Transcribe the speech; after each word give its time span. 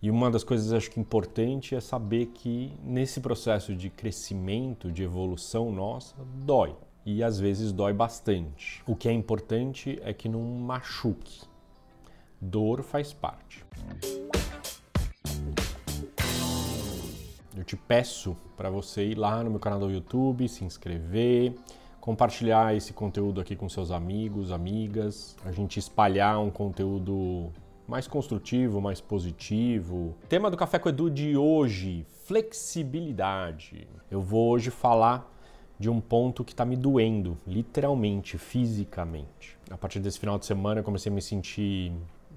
E 0.00 0.12
uma 0.12 0.30
das 0.30 0.44
coisas 0.44 0.72
acho 0.72 0.92
que 0.92 1.00
importante 1.00 1.74
é 1.74 1.80
saber 1.80 2.26
que 2.26 2.72
nesse 2.84 3.20
processo 3.20 3.74
de 3.74 3.90
crescimento, 3.90 4.92
de 4.92 5.02
evolução 5.02 5.72
nossa, 5.72 6.14
dói. 6.36 6.76
E 7.04 7.20
às 7.24 7.40
vezes 7.40 7.72
dói 7.72 7.92
bastante. 7.92 8.80
O 8.86 8.94
que 8.94 9.08
é 9.08 9.12
importante 9.12 9.98
é 10.04 10.12
que 10.12 10.28
não 10.28 10.40
machuque. 10.40 11.40
Dor 12.40 12.84
faz 12.84 13.12
parte. 13.12 13.64
Eu 17.56 17.64
te 17.64 17.76
peço 17.76 18.36
para 18.56 18.70
você 18.70 19.04
ir 19.04 19.18
lá 19.18 19.42
no 19.42 19.50
meu 19.50 19.58
canal 19.58 19.80
do 19.80 19.90
YouTube, 19.90 20.48
se 20.48 20.64
inscrever, 20.64 21.56
compartilhar 22.00 22.76
esse 22.76 22.92
conteúdo 22.92 23.40
aqui 23.40 23.56
com 23.56 23.68
seus 23.68 23.90
amigos, 23.90 24.52
amigas, 24.52 25.36
a 25.44 25.50
gente 25.50 25.80
espalhar 25.80 26.38
um 26.38 26.50
conteúdo 26.50 27.50
mais 27.88 28.06
construtivo, 28.06 28.82
mais 28.82 29.00
positivo. 29.00 30.14
Tema 30.28 30.50
do 30.50 30.56
Café 30.56 30.78
com 30.78 30.90
Edu 30.90 31.10
de 31.10 31.36
hoje: 31.36 32.06
flexibilidade. 32.26 33.88
Eu 34.10 34.20
vou 34.20 34.50
hoje 34.50 34.70
falar 34.70 35.34
de 35.78 35.88
um 35.88 35.98
ponto 35.98 36.44
que 36.44 36.52
está 36.52 36.66
me 36.66 36.76
doendo, 36.76 37.38
literalmente, 37.46 38.36
fisicamente. 38.36 39.56
A 39.70 39.78
partir 39.78 40.00
desse 40.00 40.18
final 40.18 40.38
de 40.38 40.44
semana 40.44 40.80
eu 40.80 40.84
comecei 40.84 41.10
a 41.10 41.14
me 41.14 41.22
sentir 41.22 41.92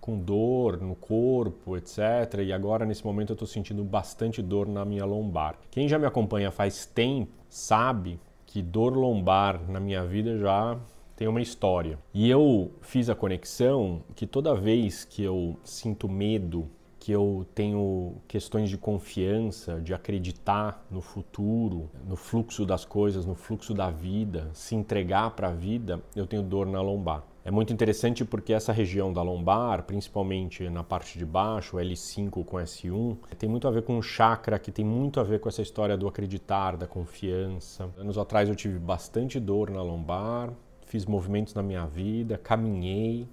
com 0.00 0.18
dor 0.18 0.80
no 0.80 0.94
corpo, 0.94 1.76
etc. 1.76 2.40
E 2.44 2.52
agora, 2.52 2.86
nesse 2.86 3.04
momento, 3.04 3.30
eu 3.30 3.34
estou 3.34 3.48
sentindo 3.48 3.84
bastante 3.84 4.40
dor 4.40 4.66
na 4.66 4.84
minha 4.84 5.04
lombar. 5.04 5.58
Quem 5.70 5.88
já 5.88 5.98
me 5.98 6.06
acompanha 6.06 6.50
faz 6.50 6.86
tempo 6.86 7.32
sabe 7.48 8.18
que 8.46 8.62
dor 8.62 8.96
lombar 8.96 9.60
na 9.68 9.80
minha 9.80 10.04
vida 10.04 10.38
já 10.38 10.78
tem 11.16 11.28
uma 11.28 11.40
história. 11.40 11.98
E 12.12 12.28
eu 12.28 12.72
fiz 12.80 13.08
a 13.08 13.14
conexão 13.14 14.02
que 14.14 14.26
toda 14.26 14.54
vez 14.54 15.04
que 15.04 15.22
eu 15.22 15.56
sinto 15.62 16.08
medo, 16.08 16.68
que 16.98 17.12
eu 17.12 17.46
tenho 17.54 18.14
questões 18.26 18.70
de 18.70 18.78
confiança, 18.78 19.78
de 19.80 19.92
acreditar 19.92 20.86
no 20.90 21.02
futuro, 21.02 21.90
no 22.06 22.16
fluxo 22.16 22.64
das 22.64 22.84
coisas, 22.84 23.26
no 23.26 23.34
fluxo 23.34 23.74
da 23.74 23.90
vida, 23.90 24.48
se 24.54 24.74
entregar 24.74 25.32
para 25.32 25.48
a 25.48 25.52
vida, 25.52 26.02
eu 26.16 26.26
tenho 26.26 26.42
dor 26.42 26.66
na 26.66 26.80
lombar. 26.80 27.22
É 27.44 27.50
muito 27.50 27.74
interessante 27.74 28.24
porque 28.24 28.54
essa 28.54 28.72
região 28.72 29.12
da 29.12 29.20
lombar, 29.20 29.82
principalmente 29.82 30.66
na 30.70 30.82
parte 30.82 31.18
de 31.18 31.26
baixo, 31.26 31.76
L5 31.76 32.42
com 32.42 32.56
S1, 32.56 33.18
tem 33.36 33.50
muito 33.50 33.68
a 33.68 33.70
ver 33.70 33.82
com 33.82 33.98
o 33.98 34.02
chakra, 34.02 34.58
que 34.58 34.72
tem 34.72 34.82
muito 34.82 35.20
a 35.20 35.22
ver 35.22 35.40
com 35.40 35.50
essa 35.50 35.60
história 35.60 35.98
do 35.98 36.08
acreditar, 36.08 36.74
da 36.74 36.86
confiança. 36.86 37.90
Anos 37.98 38.16
atrás 38.16 38.48
eu 38.48 38.56
tive 38.56 38.78
bastante 38.78 39.38
dor 39.38 39.68
na 39.68 39.82
lombar, 39.82 40.54
fiz 40.94 41.06
movimentos 41.06 41.52
na 41.54 41.62
minha 41.62 41.84
vida, 41.86 42.38
caminhei 42.38 43.26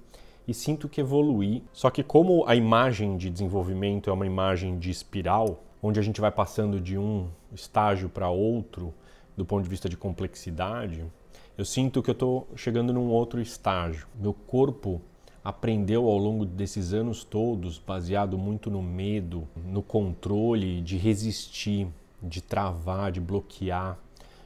e 0.48 0.54
sinto 0.54 0.90
que 0.90 1.00
evoluí. 1.00 1.64
Só 1.72 1.92
que 1.92 2.02
como 2.02 2.44
a 2.48 2.56
imagem 2.56 3.18
de 3.18 3.30
desenvolvimento 3.30 4.10
é 4.10 4.14
uma 4.14 4.26
imagem 4.26 4.80
de 4.80 4.90
espiral, 4.90 5.64
onde 5.80 6.00
a 6.00 6.02
gente 6.02 6.20
vai 6.20 6.32
passando 6.32 6.82
de 6.82 6.98
um 6.98 7.28
estágio 7.54 8.10
para 8.10 8.32
outro 8.32 8.92
do 9.38 9.46
ponto 9.46 9.62
de 9.62 9.70
vista 9.70 9.88
de 9.88 9.96
complexidade, 9.96 11.06
eu 11.56 11.64
sinto 11.64 12.02
que 12.02 12.10
eu 12.10 12.14
estou 12.14 12.48
chegando 12.56 12.92
num 12.92 13.10
outro 13.12 13.40
estágio. 13.40 14.08
Meu 14.20 14.34
corpo 14.34 15.00
aprendeu 15.44 16.08
ao 16.08 16.18
longo 16.18 16.46
desses 16.48 16.94
anos 16.94 17.24
todos, 17.24 17.78
baseado 17.78 18.40
muito 18.40 18.72
no 18.72 18.82
medo, 18.82 19.48
no 19.56 19.84
controle, 19.84 20.82
de 20.82 20.98
resistir, 20.98 21.88
de 22.24 22.42
travar, 22.42 23.12
de 23.12 23.22
bloquear, 23.22 24.00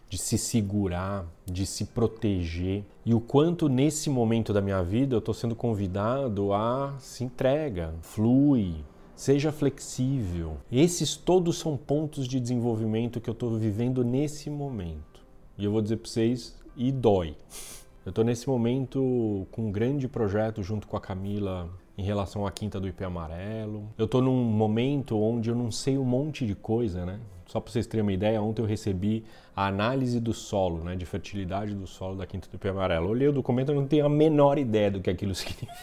de 0.09 0.17
se 0.17 0.38
segurar, 0.38 1.25
de 1.45 1.66
se 1.66 1.86
proteger. 1.86 2.84
E 3.06 3.14
o 3.14 3.20
quanto 3.20 3.67
nesse 3.67 4.09
momento 4.09 4.53
da 4.53 4.61
minha 4.61 4.81
vida 4.84 5.16
eu 5.16 5.20
estou 5.20 5.34
sendo 5.34 5.56
convidado 5.56 6.53
a 6.53 6.95
se 7.00 7.23
entrega, 7.23 7.94
flui, 8.02 8.76
seja 9.16 9.52
flexível. 9.52 10.58
Esses 10.72 11.16
todos 11.16 11.58
são 11.58 11.78
pontos 11.78 12.28
de 12.28 12.39
desenvolvimento 12.39 13.22
que 13.22 13.30
eu 13.30 13.33
estou 13.33 13.58
vivendo 13.58 14.03
nesse 14.03 14.50
momento. 14.50 15.23
E 15.58 15.66
eu 15.66 15.72
vou 15.72 15.81
dizer 15.81 15.98
para 15.98 16.09
vocês, 16.09 16.56
e 16.76 16.92
dói. 16.92 17.36
Eu 18.05 18.11
estou 18.11 18.23
nesse 18.23 18.48
momento 18.48 19.48
com 19.52 19.64
um 19.64 19.71
grande 19.71 20.08
projeto 20.08 20.61
junto 20.61 20.88
com 20.88 20.95
a 20.95 21.02
Camila 21.02 21.67
em 21.98 22.04
relação 22.04 22.45
à 22.45 22.52
quinta 22.52 22.80
do 22.80 22.88
IP 22.88 23.04
amarelo. 23.04 23.89
Eu 23.98 24.05
estou 24.05 24.21
num 24.21 24.43
momento 24.43 25.20
onde 25.20 25.49
eu 25.49 25.55
não 25.55 25.71
sei 25.71 25.98
um 25.98 26.04
monte 26.04 26.45
de 26.45 26.54
coisa, 26.54 27.04
né? 27.04 27.20
Só 27.48 27.60
para 27.60 27.71
vocês 27.71 27.88
terem 27.88 28.04
uma 28.04 28.14
ideia, 28.14 28.39
ontem 28.39 28.61
eu 28.61 28.67
recebi 28.67 29.23
a 29.55 29.65
análise 29.65 30.20
do 30.20 30.36
solo, 30.36 30.83
né, 30.83 30.95
de 30.95 31.05
fertilidade 31.05 31.73
do 31.73 31.88
solo 31.88 32.15
da 32.15 32.27
quinta 32.27 32.48
do 32.48 32.55
IP 32.55 32.67
amarelo. 32.67 33.10
olhei 33.10 33.27
o 33.27 33.33
documento 33.33 33.71
e 33.71 33.76
não 33.76 33.88
tenho 33.88 34.05
a 34.05 34.10
menor 34.10 34.60
ideia 34.60 34.92
do 34.92 35.02
que 35.02 35.10
aquilo 35.10 35.33
significa. 35.36 35.73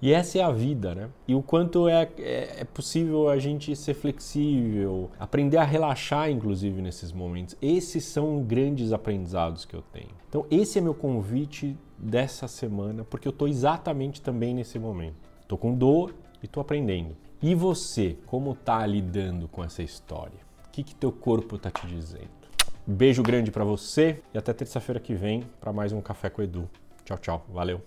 E 0.00 0.12
essa 0.12 0.38
é 0.38 0.42
a 0.42 0.50
vida, 0.50 0.94
né? 0.94 1.08
E 1.26 1.34
o 1.34 1.42
quanto 1.42 1.88
é, 1.88 2.08
é, 2.18 2.60
é, 2.60 2.64
possível 2.64 3.28
a 3.28 3.38
gente 3.38 3.74
ser 3.74 3.94
flexível, 3.94 5.10
aprender 5.18 5.56
a 5.56 5.64
relaxar, 5.64 6.30
inclusive, 6.30 6.80
nesses 6.80 7.12
momentos. 7.12 7.56
Esses 7.60 8.04
são 8.04 8.40
grandes 8.42 8.92
aprendizados 8.92 9.64
que 9.64 9.74
eu 9.74 9.82
tenho. 9.82 10.10
Então, 10.28 10.46
esse 10.50 10.78
é 10.78 10.80
meu 10.80 10.94
convite 10.94 11.76
dessa 11.98 12.46
semana, 12.46 13.02
porque 13.02 13.26
eu 13.26 13.30
estou 13.30 13.48
exatamente 13.48 14.22
também 14.22 14.54
nesse 14.54 14.78
momento. 14.78 15.16
Estou 15.42 15.58
com 15.58 15.74
dor 15.74 16.14
e 16.40 16.46
estou 16.46 16.60
aprendendo. 16.60 17.16
E 17.42 17.54
você, 17.54 18.16
como 18.26 18.52
está 18.52 18.86
lidando 18.86 19.48
com 19.48 19.64
essa 19.64 19.82
história? 19.82 20.38
O 20.66 20.70
que, 20.70 20.84
que 20.84 20.94
teu 20.94 21.10
corpo 21.10 21.56
está 21.56 21.70
te 21.70 21.86
dizendo? 21.88 22.38
Beijo 22.86 23.22
grande 23.22 23.50
para 23.50 23.64
você 23.64 24.20
e 24.32 24.38
até 24.38 24.52
terça-feira 24.52 25.00
que 25.00 25.14
vem 25.14 25.44
para 25.60 25.72
mais 25.72 25.92
um 25.92 26.00
Café 26.00 26.30
com 26.30 26.40
Edu. 26.40 26.68
Tchau, 27.04 27.18
tchau. 27.18 27.46
Valeu. 27.52 27.82